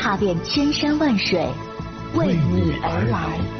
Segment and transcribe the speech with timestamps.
[0.00, 1.46] 踏遍千山万水，
[2.14, 3.59] 为你而来。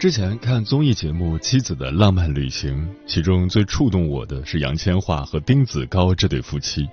[0.00, 6.88] 之前看综艺节目《妻子的浪漫旅行》，其中最触动我的是杨千嬅和丁子高这对夫妻。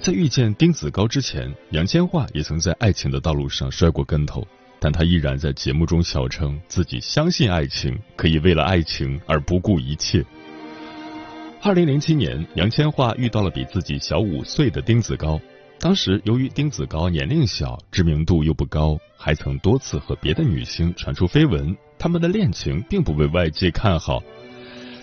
[0.00, 4.44] 在遇见丁子高之前，杨千嬅也曾在爱情的道路上摔过跟头，
[4.80, 10.24] 但她依然在节目中笑称自己相信爱情，可以为了爱情而不顾一切。
[11.62, 15.40] 二零零七年，杨千嬅遇到了比自己小五岁的丁子高。
[15.80, 21.76] 当时由于丁子高年龄小，知名度又不高，还曾多次和别的女星传出绯闻。
[21.98, 24.20] 他们的恋情并不被外界看好，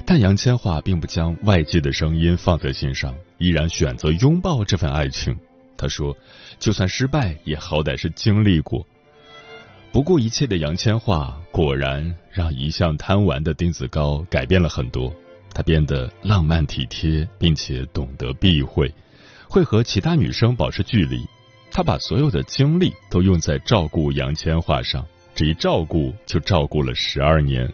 [0.05, 5.37] 但杨千嬅并不将外界的声音放在心上，依然选择拥抱这份爱情。
[5.77, 6.15] 她说
[6.59, 8.85] ：“就算失败，也好歹是经历过。”
[9.91, 15.13] 不顾一切的杨千嬅果然让一向贪玩的丁子高改变了很多，
[15.53, 18.93] 他变得浪漫体贴，并且懂得避讳，
[19.49, 21.25] 会和其他女生保持距离。
[21.71, 25.05] 他把所有的精力都用在照顾杨千嬅上。
[25.33, 27.69] 这一照顾就照顾了十二年。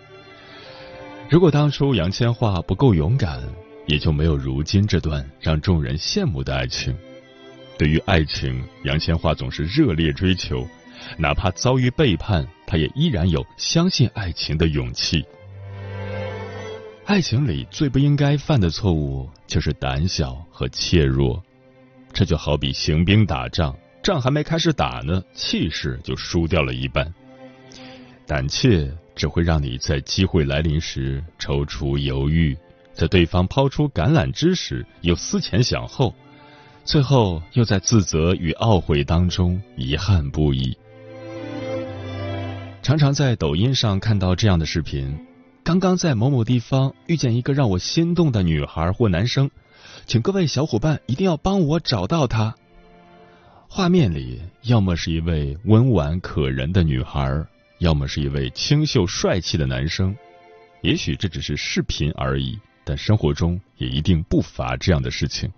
[1.30, 3.39] 如果当初杨千嬅不够勇敢，
[3.86, 6.97] 也就没有如今这段让众人羡慕的爱情。
[7.77, 10.67] 对于爱情，杨千嬅总是热烈追求，
[11.17, 15.23] 哪怕遭遇背叛，她也依然有相信爱情的勇气。
[17.05, 21.43] 爱情里最不应该犯的错误就是胆小和怯弱，
[22.14, 27.14] 这就好比行兵打仗，仗还没开始打呢，气势就输掉了一半。
[28.26, 32.58] 胆怯只会让你在机会来临时踌躇犹豫，
[32.94, 36.14] 在对方抛出橄榄枝时又思前想后，
[36.83, 40.77] 最后又在自责与懊悔当中遗憾不已。
[42.82, 45.17] 常常在抖音上看到这样的视频：
[45.64, 49.50] 刚刚在某某地方遇见一个让我心动的女孩或男生，
[50.06, 52.56] 请各位小伙伴一定要帮我找到他。
[53.67, 57.45] 画面里要么是一位温婉可人的女孩。
[57.80, 60.16] 要么是一位清秀帅气的男生，
[60.82, 65.52] 也许这只是视频而已，但生活中也一定不乏这样的事情。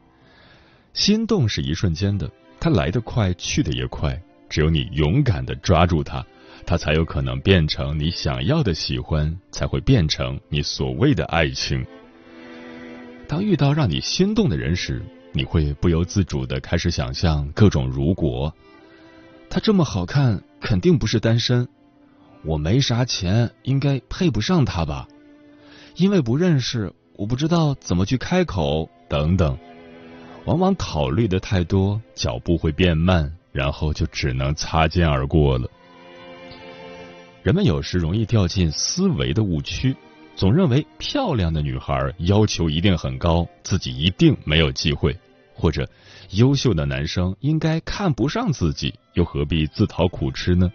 [0.94, 2.32] 心动是一瞬间的，
[2.62, 4.18] 它来得快，去得也快。
[4.50, 6.26] 只有你勇敢的抓住它，
[6.66, 11.86] 它才有可能变成你想要的喜欢，才会变成你所谓的爱情。
[13.34, 15.02] 当遇到让你心动的人时，
[15.32, 18.54] 你会不由自主的开始想象各种如果。
[19.50, 21.68] 他这么好看，肯定不是单身。
[22.44, 25.08] 我没啥钱，应该配不上他吧？
[25.96, 29.58] 因为不认识，我不知道怎么去开口，等等。
[30.46, 35.68] 往往考虑的太多，脚步会变慢，然后就只能擦肩而过了。
[37.42, 39.96] 人们有时容易掉进思维的误区，
[40.36, 45.14] 总认为漂亮的女孩要求一定很高，自己一定没有机会；
[45.54, 45.88] 或者
[46.32, 50.72] 优秀的男生应该看不上自己，又何必自讨苦吃呢？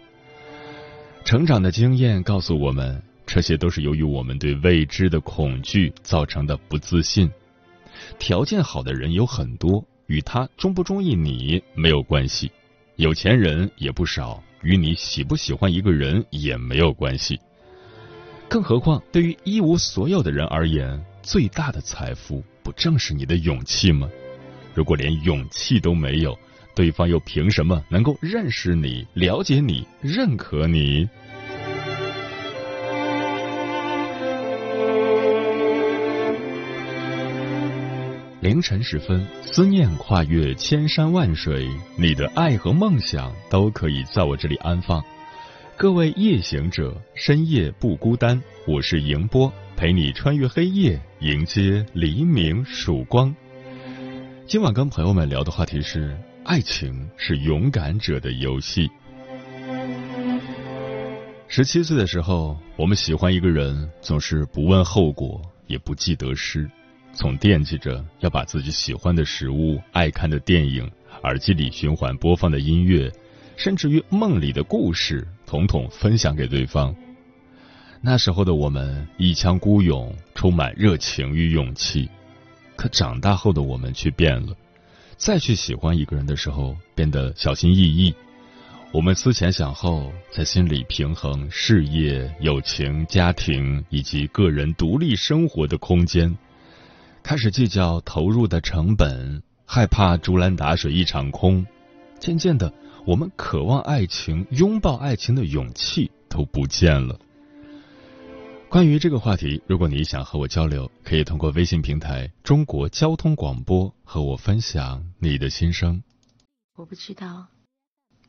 [1.25, 7.29] 成长的经验告诉我们，这些都是由于我们对未知的恐惧造成的不自信。
[8.17, 12.47] 条件好的人有很多，与他中不中意你没有关系；
[12.95, 17.37] 有钱人也不少，与你喜不喜欢一个人也没有关系。
[18.49, 24.09] 更何况，对于一无所有的人而言，最大的财富不正是你的勇气吗？
[24.73, 26.35] 如果连勇气都没有，
[26.73, 31.07] 对方又凭什么能够认识你、了解你、认可你？
[38.41, 45.03] 凌晨时分，思念跨越千山万水，你的爱和梦想都可以在我这里安放。
[45.79, 53.33] 各位夜行者，深夜不孤单，我是迎波，陪你穿越黑夜，迎接黎明曙光。
[54.45, 56.19] 今晚跟朋友们聊的话题是。
[56.43, 58.89] 爱情是勇敢者的游戏。
[61.47, 66.69] 十七岁的时候，我们喜欢一个人，总是不问后果，也不计得失。
[67.13, 70.91] 总惦记着要把自己喜欢的食物、爱看的电影、
[71.23, 73.09] 耳机里循环播放的音乐，
[73.55, 76.95] 甚至于梦里的故事，统统分享给对方。
[78.01, 82.07] 那时候的我们一腔孤勇，充满热情与勇气。
[82.75, 84.55] 可长大后的我们却变了，
[85.17, 88.13] 再去喜欢一个人的时候，变得小心翼翼。
[88.91, 96.37] 我们思前想后，在心里平衡事业、友情、家庭以及个人独立生活的空间，
[97.23, 101.65] 开始计较投入的成本，害怕竹篮打水一场空。
[102.19, 102.71] 渐渐的，
[103.05, 107.19] 我们渴望爱情、拥抱爱情的勇气都不见了。
[108.69, 116.03] 关于这个话题，如果你想和我交流，可以通过微信平台“中国交通广播”和我分享你的心声。
[116.75, 117.47] 我不知道。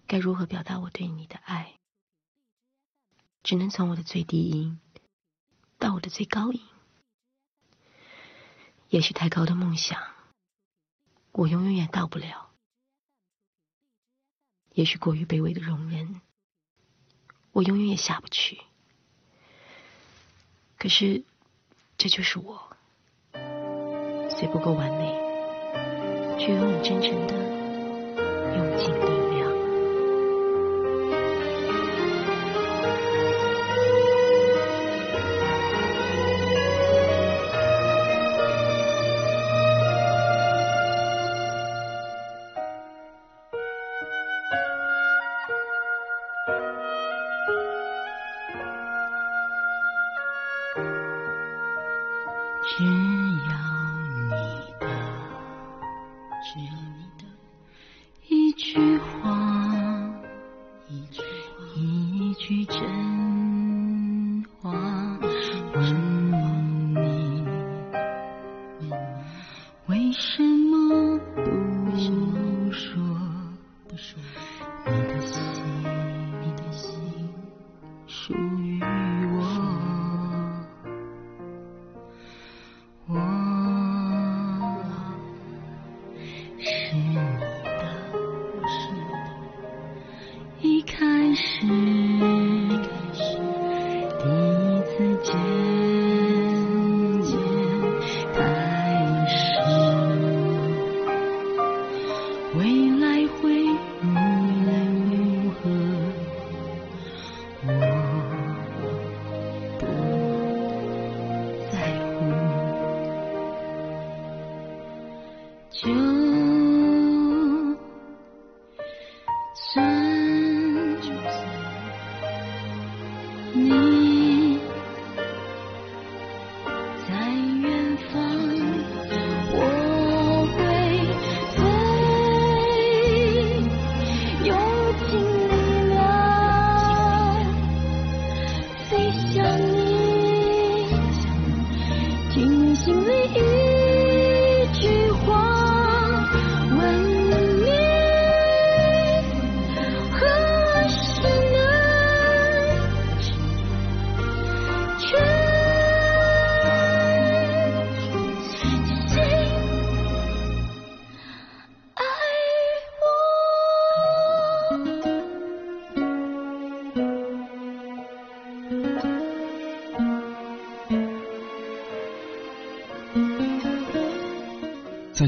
[0.06, 1.74] 该如何表达我对你的爱？
[3.44, 4.80] 只能从我的最低音
[5.78, 6.60] 到我的最高音。
[8.88, 10.02] 也许太高的梦想，
[11.30, 12.49] 我永远也到不了；
[14.74, 16.20] 也许过于卑微的容忍，
[17.52, 18.58] 我永远也下不去。
[20.78, 21.22] 可是，
[21.98, 22.76] 这就是我，
[24.30, 27.34] 虽不够完美，却永远真诚的
[28.56, 29.19] 用尽力。
[53.30, 53.50] 要
[54.28, 54.30] 你
[54.80, 54.86] 的，
[56.42, 57.22] 只要你的
[58.28, 59.36] 一句话，
[60.88, 63.09] 一句话，一句真。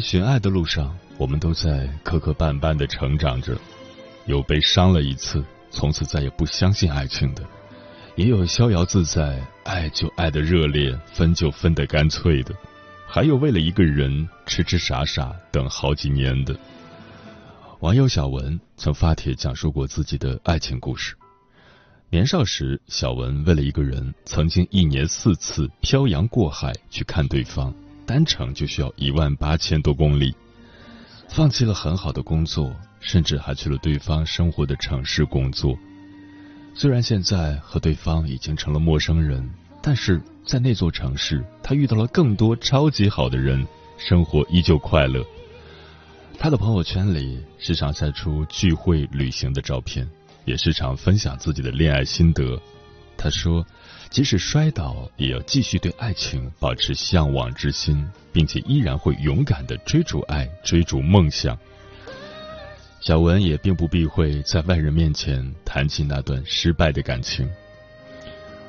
[0.03, 3.57] 寻爱的路上，我们都在磕磕绊绊的成长着，
[4.27, 7.45] 有被伤了一次，从此再也不相信爱情的，
[8.17, 12.53] 也有逍遥自在，爱就爱的热烈，分就分的干脆的，
[13.07, 16.59] 还有为了一个人痴痴傻傻等好几年的。
[17.79, 21.15] 网友小文曾发帖讲述过自己的爱情故事。
[22.11, 27.73] 年少时，小文为了一个人，曾经一年四次漂洋过海去看对方。
[28.05, 30.35] 单程就需要一万八千多公里，
[31.29, 35.79] 放弃了很好的工作，甚至还去了对方生活的城市工作。
[36.75, 39.49] 虽然现在和对方已经成了陌生人，
[39.81, 43.67] 但是在那座城市，他遇到了更多超级好的人，
[43.99, 45.25] 生活依旧快乐。
[46.39, 50.09] 他的朋友圈里时常晒出聚会、旅行的照片，
[50.45, 52.61] 也时常分享自己的恋爱心得。
[53.17, 53.65] 他说。
[54.12, 61.59] 即使摔倒，也要继续对爱情保持向往之心，并且依然会勇敢的追逐爱，追逐梦想。
[63.00, 67.50] 小文也并不避讳在外人面前谈起那段失败的感情。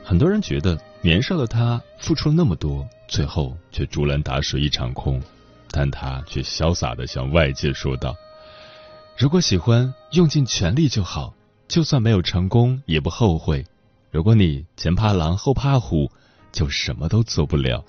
[0.01, 5.21] 很多人觉得年少的他付出了那么多，最后却竹篮打水一场空。
[5.69, 8.15] 但他却潇洒的向外界说道
[9.17, 11.33] ：“如果喜欢，用尽全力就好，
[11.67, 13.65] 就算没有成功也不后悔。
[14.13, 16.07] 如果你前怕狼后怕虎，
[16.51, 17.83] 就什么都做不了。”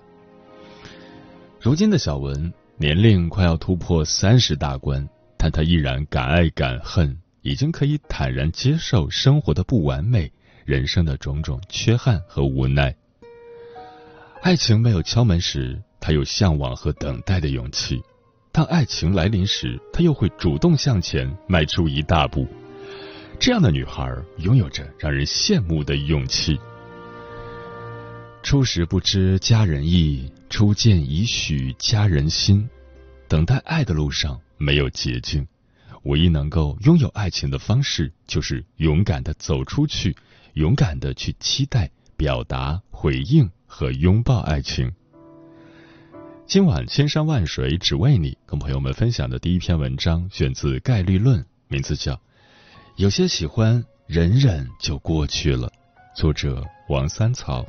[1.60, 10.32] 如今的小文年龄快要突破三十大关，但他依然敢爱敢恨，已经可以坦然接受生活的不完美，
[10.64, 12.96] 人生的种种缺憾和无奈。
[14.40, 15.80] 爱情没有敲门时。
[16.00, 18.02] 他有向往和等待的勇气，
[18.52, 22.46] 当爱情来临时，他又会主动向前迈出一大步。
[23.38, 26.58] 这样的女孩拥有着让人羡慕的勇气。
[28.42, 32.68] 初时不知佳人意，初见已许佳人心。
[33.28, 35.46] 等待爱的路上没有捷径，
[36.04, 40.14] 唯一能够拥有爱情的方式，就是勇敢的走出去，
[40.54, 44.92] 勇敢的去期待、表达、回应和拥抱爱情。
[46.46, 52.12] 今晚千山万水只为你，跟朋友们分享的第一篇文章选自《概率论》，名字叫
[52.96, 55.66] 《有些喜欢忍忍就过去了》，
[56.16, 57.66] 作者王三草。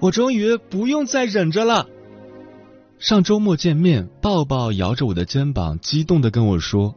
[0.00, 1.88] 我终于不用再忍着了。
[2.98, 6.94] 上周末见面，抱抱摇着我的肩膀，激动的跟我说：“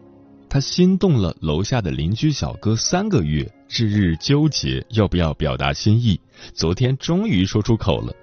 [0.50, 6.20] 他心动了楼下的邻居小哥三个月，日日纠结要不要表达心意，
[6.54, 8.14] 昨天终于说出口了。”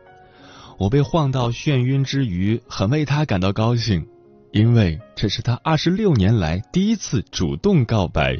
[0.78, 4.04] 我被晃到眩晕之余，很为他感到高兴，
[4.52, 8.36] 因为这是他二十六年来第一次主动告白。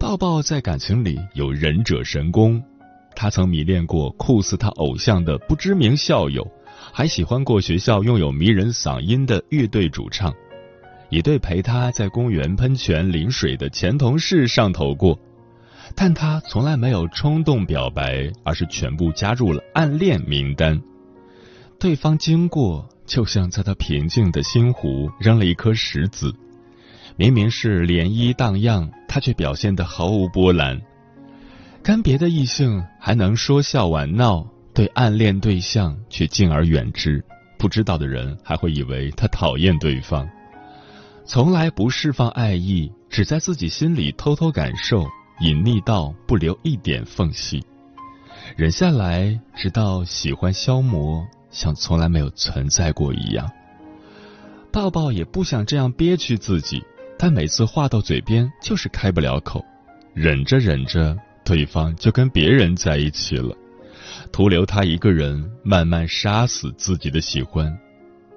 [0.00, 2.62] 抱抱在感情里有忍者神功，
[3.14, 6.46] 他曾迷恋过酷似他偶像的不知名校友。
[6.92, 10.32] 还喜欢过学校拥有迷人嗓音的乐队主唱，
[11.10, 15.18] 也对陪他在公园喷泉淋水的前同事上头过，
[16.00, 20.80] 但他从来没有冲动表白，而是全部加入了暗恋名单。
[21.76, 26.32] 对方经过，就像在他平静的心湖扔了一颗石子，
[27.16, 30.80] 明明是涟漪荡漾，他却表现得毫无波澜，
[31.82, 34.46] 跟别的异性还能说笑玩闹。
[34.72, 37.24] 对暗恋对象却敬而远之，
[37.58, 40.28] 不知道的人还会以为他讨厌对方。
[41.26, 45.08] 从来不释放爱意，只在自己心里偷偷感受，
[45.40, 47.64] 隐匿到不留一点缝隙，
[48.56, 53.48] 忍下来，直到喜欢消磨，像从来没有存在过一样。
[54.72, 56.82] 抱抱也不想这样憋屈自己，
[57.16, 59.64] 但每次话到嘴边就是开不了口，
[60.12, 63.56] 忍着忍着，对方就跟别人在一起了。
[64.32, 67.72] 徒留他一个人慢慢杀死自己的喜欢，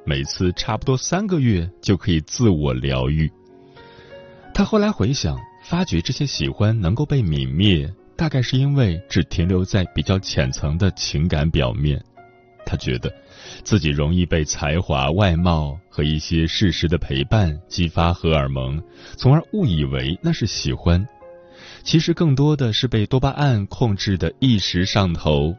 [0.05, 3.29] 每次差不多三个月就可以自我疗愈。
[4.53, 12.03] 他后来回想，发觉这些喜欢能够被泯灭，大概是因为只停留在比较浅层的情感表面。
[12.65, 13.13] 他觉得
[13.63, 18.81] 自己容易被才华、外貌和一些事实的陪伴激发荷尔蒙，
[19.17, 21.05] 从而误以为那是喜欢，
[21.83, 25.55] 其实更多的是被多巴胺控制的一时上头。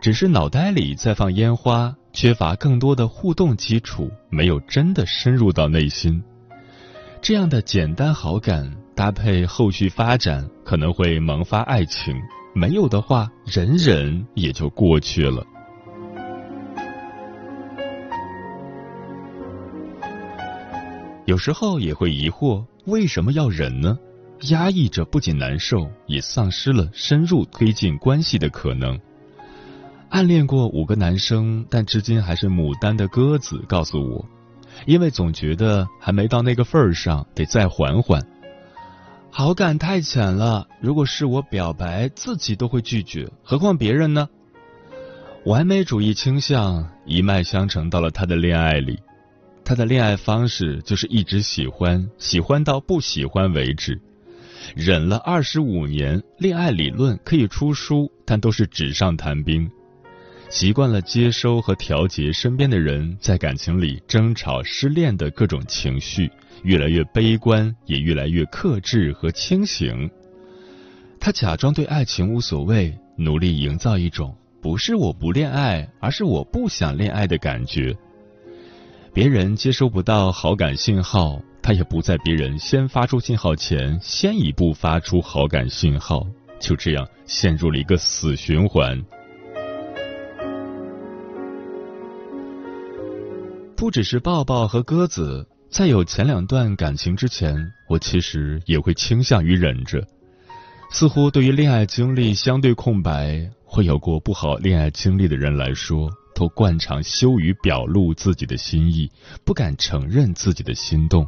[0.00, 6.22] 只是脑袋里在放烟花，缺乏更多的互动基础，没有真的深入到内心。
[7.20, 12.14] 这样的简单好感搭配后续发展，可能会萌发爱情；
[12.54, 15.42] 没有的话，忍忍也就过去了。
[21.24, 23.98] 有时候也会疑惑，为什么要忍呢？
[24.50, 29.00] 压抑着不仅难受，也丧失了深入推进关系的可能。
[30.10, 34.26] 暗恋过五个男生，但至今还是牡丹的鸽子告诉我，
[34.84, 38.20] 因为总觉得还没到那个份儿上，得再缓缓。
[39.32, 44.28] 好感太浅了，如果是我表白，自己都会拒绝，何况别人呢？
[45.46, 48.98] 完美主义倾向一脉相承到了他的恋爱里，
[49.64, 53.98] 他的恋爱方式就是一直喜欢，喜欢到不喜欢为止。
[54.74, 59.70] 忍了二十五年，恋爱理论可以出书，但都是纸上谈兵。
[60.50, 66.28] 习惯了接收和调节身边的人在感情里争吵、失恋的各种情绪，
[66.64, 70.10] 越来越悲观，也越来越克制和清醒。
[71.20, 77.96] 他假装对爱情无所谓，努力营造一种不是我不恋爱，而是我不想恋爱的感觉。
[79.14, 86.26] 别人接收不到好感信号，他也不在别人先发出信号前先一步发出好感信号，
[86.58, 89.00] 就这样陷入了一个死循环。
[93.80, 97.56] 不只是抱抱和鸽子，在有前两段感情之前，
[97.88, 100.06] 我其实也会倾向于忍着。
[100.90, 109.10] 似乎对于恋爱经历相对空白、会有过不好恋爱经历的人来说，都惯常羞于表露自己的心意，
[109.46, 111.26] 不敢承认自己的心动，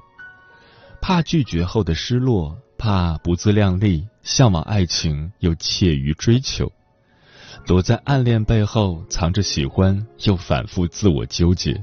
[1.00, 6.70] 怕拒绝后的失落，怕不自量力，向往爱情又怯于追求，
[7.64, 11.82] 躲在暗恋背后藏着喜欢，又反复自我纠结。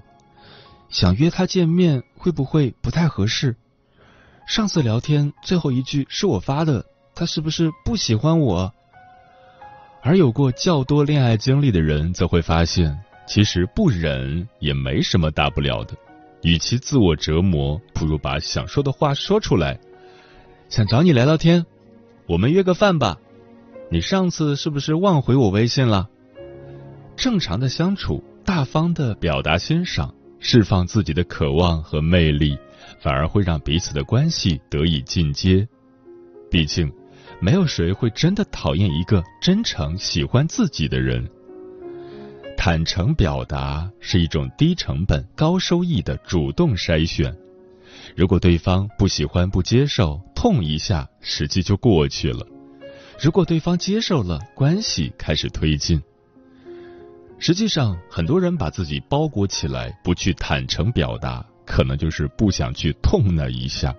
[0.89, 3.55] 想约他见面，会不会不太合适？
[4.48, 8.74] 上次聊天最后一句是我发的，他是不是不喜欢我？
[10.01, 15.96] 而有过较多恋爱经历的人，则会发现，其实不忍也没什么大不了的。
[16.41, 19.79] 与其自我折磨，不如把想说的话说出来。
[20.69, 21.65] 想找你聊聊天，
[22.27, 23.17] 我们约个饭吧。
[23.91, 26.10] 你上次是不是忘回我微信了？
[27.15, 30.15] 正常的相处，大方的表达欣赏。
[30.39, 32.58] 释放自己的渴望和魅力，
[33.00, 35.67] 反而会让彼此的关系得以进阶。
[36.50, 36.91] 毕竟，
[37.39, 41.29] 没有谁会真的讨厌一个真诚喜欢自己的人。
[42.58, 47.34] 坦诚表达是一种低成本高收益的主动筛选。
[48.15, 52.46] 如果对方不喜欢不接受，痛一下，实际就过去了；
[53.22, 56.01] 如果对方接受了，关系开始推进。
[57.41, 63.96] 实际上，很多人把自己包裹起来，不去坦诚表达，可能就是不想去痛那一下。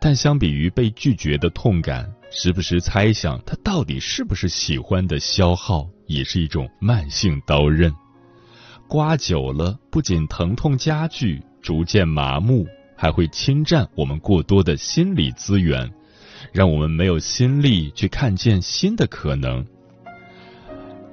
[0.00, 7.94] 但相比于被拒绝的痛感，时不时猜想他到底是不是喜欢的消耗，也是一种慢性刀刃。
[8.88, 15.88] 刮久了，不仅疼痛加剧，逐渐麻木，还会侵占我们过多的心理资源，
[16.52, 19.64] 让我们没有心力去看见新的可能。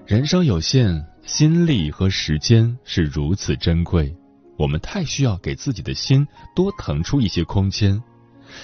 [0.08, 1.06] 人生有限。
[1.32, 4.12] 心力和时间是如此珍贵，
[4.58, 8.02] 我们太需要给自己的心多腾出一些空间。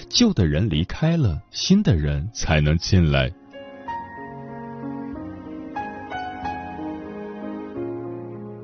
[0.10, 3.32] 旧的人离开了，新的人才能进来。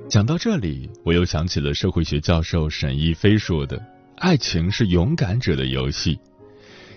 [0.10, 3.80] 讲到这里，我又想起了社会学教授沈一飞说的
[4.18, 6.20] ：“爱情是勇敢者的游戏，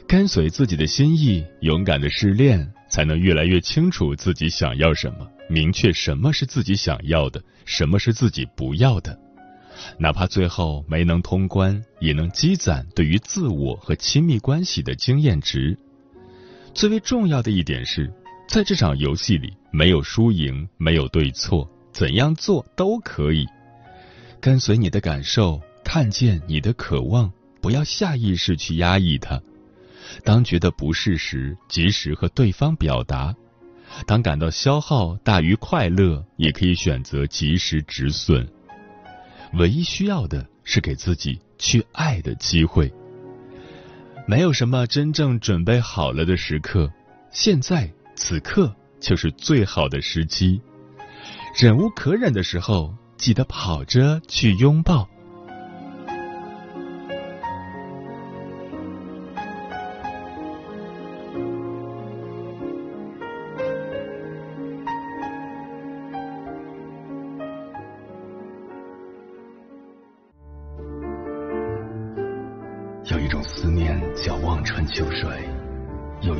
[0.08, 9.18] 跟随自己的心意，勇敢的试炼，才能越来越清楚自己想要什么。”明确什么是自己想要的，什么是自己不要的，
[9.98, 15.78] 哪怕最后没能通关，也能积攒对于自我和亲密关系的经验值。
[16.72, 18.12] 最为重要的一点是，
[18.48, 23.46] 在这场游戏里，没有输赢，没有对错，怎样做都可以。
[24.40, 29.40] 跟随你的感受，看见你的渴望，不要下意识去压抑它。
[30.22, 33.34] 当觉得不适时，及时和对方表达。
[34.06, 38.46] 当感到消耗大于快乐，也可以选择及时止损。
[39.54, 42.92] 唯一需要的是给自己去爱的机会。
[44.26, 46.90] 没有什么真正准备好了的时刻，
[47.30, 50.60] 现在此刻就是最好的时机。
[51.58, 55.08] 忍无可忍的时候，记得跑着去拥抱。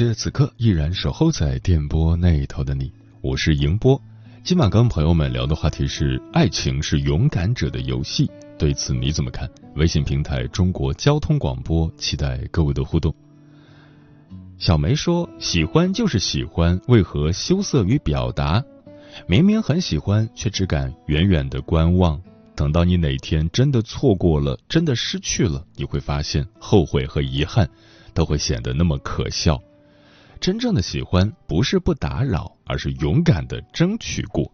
[0.00, 4.00] 谢此刻依然守候在电波那头的你，我是迎波。
[4.42, 8.26] 今晚跟朋友们聊的话题是：爱情是勇敢者的游戏，
[8.58, 9.46] 对此你怎么看？
[9.76, 13.14] 微信平台中国交通广播，期待各位的互动。
[14.56, 18.64] 小梅说：“喜欢就是喜欢，为何羞涩于表达？
[19.26, 22.18] 明明很喜欢，却只敢远远的观望。
[22.56, 27.68] 等到你哪天真的错过了，真的失去了，你会发现后悔和遗憾
[28.14, 29.60] 都会显得那么可笑。”
[30.40, 34.50] 真正的喜欢不是不打扰，而是勇敢的争取过。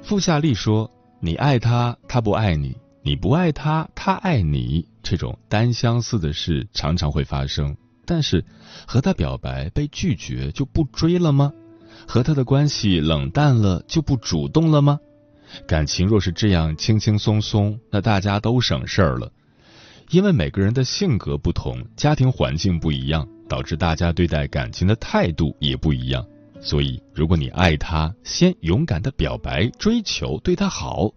[0.00, 0.88] 傅夏丽说
[1.18, 2.70] ：“你爱他，他不爱你；
[3.02, 4.86] 你不爱他，他爱你。
[5.02, 7.76] 这种单相思的事常常会发生。
[8.04, 8.44] 但是，
[8.86, 11.52] 和他表白被拒绝就不追了吗？
[12.06, 15.00] 和他的关系冷淡了就不主动了吗？
[15.66, 19.32] 感情若是这样轻轻松松，那大家都省事儿了。
[20.10, 26.26] 因为每个人的性格不同，家庭环境不一样，导致大家对待感情的态度也不一样。
[26.60, 31.12] 所以，如果你爱他，先勇敢的表白、追求，对他好。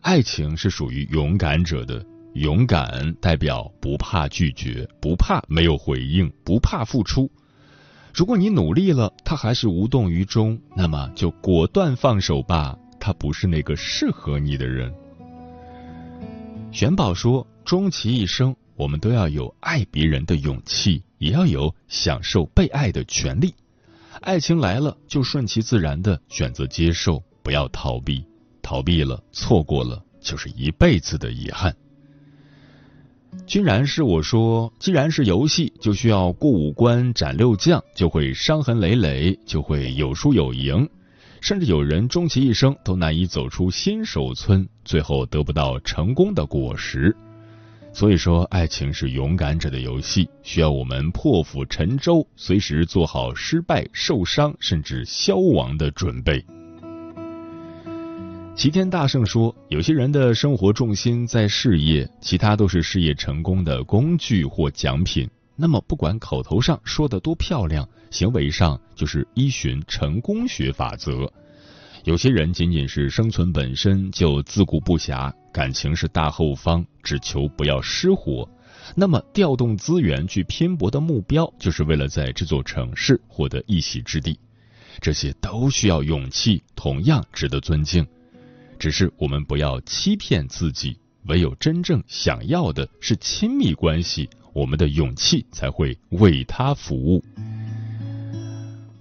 [0.00, 7.30] 爱情是属于勇敢者的，勇敢代表不怕拒绝，不怕没有回应，不怕付出。
[8.14, 14.94] 如果你努力了，他还是无动于衷，那么就果断放手吧，他不是那个适合你的人。
[16.70, 17.46] 玄宝说。
[17.64, 23.54] 终其一生，我们都要有爱别人的勇气，也要有享受被爱的权利。
[24.20, 28.24] 爱情来了，就顺其自然的选择接受，不要逃避。
[28.62, 31.74] 逃避了，错过了，就是一辈子的遗憾。
[33.46, 40.88] 君然是我说，既然是游戏，就需要过五关斩六将，就会伤痕累累，就会有输有赢，
[41.40, 47.16] 甚至有人终其一生都难以走出新手村，最后得不到成功的果实。
[47.94, 56.44] 所以说，爱情是勇敢者的游戏，需要我们破釜沉舟，随时做好失败、受伤甚至消亡的准备。
[58.54, 65.28] 齐天大圣说，有些人的生活重心在事业，其他都是事业成功的工具或奖品。
[65.54, 71.30] 那么，不管口头上说的多漂亮，行为上就是依循成功学法则。
[72.04, 78.48] 有些人仅仅是生存本身就自顾不暇，感情是大后方，只求不要失火。
[78.96, 84.38] 那么调动资源去拼搏的目标，就是为了在这座城市获得一席之地。
[85.00, 88.06] 这些都需要勇气，同样值得尊敬。
[88.78, 97.22] 只是我们不要欺骗自己，唯有真正想要的是亲密关系，我们的勇气才会为他服务。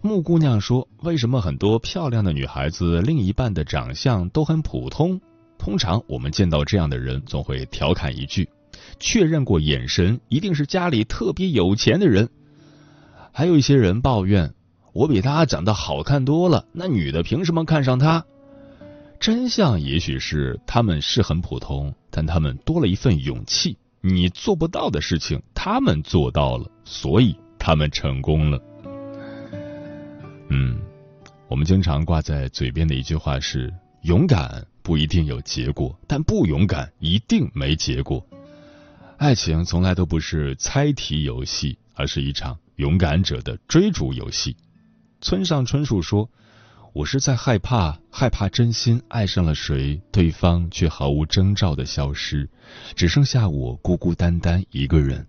[0.02, 5.20] 木姑娘说：“为什么很多漂亮的女孩子另一半的长相都很普通？
[5.62, 8.50] 通常我们见到这样的人，总会调侃一句：
[9.00, 12.28] 确认过眼神，一定是家里特别有钱的人。
[13.32, 14.52] 还有一些人抱怨：
[14.92, 18.26] 我比他长得好看多了，那女的凭什么看上他？
[19.20, 23.78] 真相也许是他们是很普通，但他们多了一份勇气。
[24.02, 28.60] 你做不到的事情，他们做到了，所以他们成功了。”
[30.50, 30.82] 嗯，
[31.48, 33.72] 我们经常挂在嘴边的一句话是：
[34.02, 38.26] 勇敢不一定有结果，但不勇敢一定没结果。
[39.18, 44.58] 爱情从来都不是猜题游戏，而是一场勇敢者的追逐游戏。
[45.22, 46.30] 村上春树说
[46.94, 52.50] ：“我是在害怕，害怕真心爱上了谁，对方却毫无征兆的消失，
[52.96, 55.28] 只剩下我孤孤单单一个人。”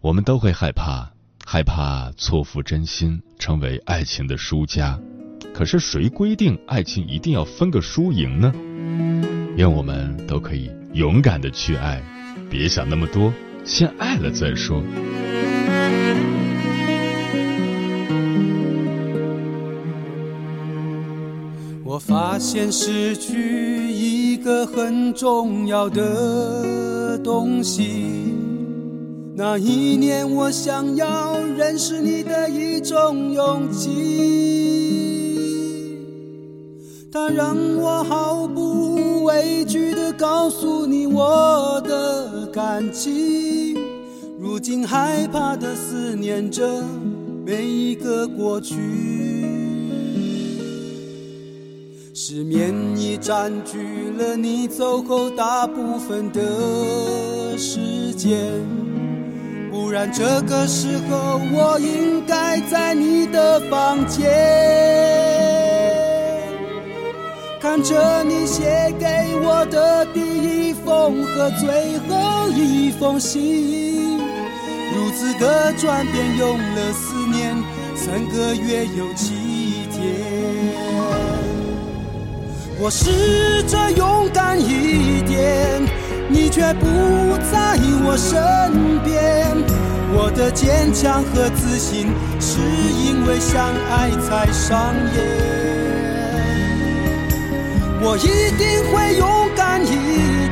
[0.00, 1.12] 我们都会害怕。
[1.44, 4.98] 害怕错付真心，成为爱情的输家。
[5.54, 8.52] 可是谁规定爱情一定要分个输赢呢？
[9.56, 12.02] 愿我们都可以勇敢的去爱，
[12.50, 13.32] 别想那么多，
[13.64, 14.82] 先爱了再说。
[21.84, 28.32] 我发现失去一个很重要的东西。
[29.34, 35.01] 那一年，我想要认识你的一种勇气，
[37.14, 43.76] 它让我毫不畏惧地告诉你我的感情。
[44.40, 46.82] 如今害怕地思念着
[47.44, 48.76] 每一个过去，
[52.14, 56.40] 失眠已占据了你走后大部分的
[57.58, 58.38] 时间。
[59.70, 64.30] 不然这个时候我应该在你的房间，
[67.62, 69.06] 看着你写给
[69.40, 77.54] 我的第一封和最后一封信，如此的转变用了四年
[77.94, 80.02] 三个月有七天，
[82.80, 85.80] 我试着勇敢一点。
[86.28, 86.86] 你却不
[87.52, 88.42] 在我身
[89.04, 89.54] 边，
[90.16, 92.08] 我的坚强和自信
[92.40, 92.58] 是
[93.06, 95.71] 因为相爱才上演。
[98.04, 99.86] 我一定会勇敢一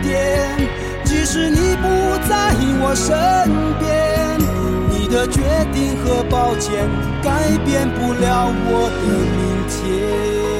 [0.03, 0.57] 点，
[1.05, 1.89] 即使你不
[2.29, 3.09] 在我身
[3.81, 4.39] 边，
[4.89, 6.89] 你的决定和抱歉
[7.21, 10.60] 改变不了我的明天。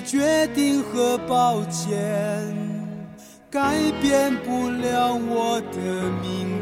[0.00, 1.96] 决定和抱歉，
[3.50, 5.78] 改变不了我的
[6.22, 6.55] 命。